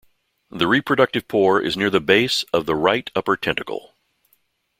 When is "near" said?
1.77-1.91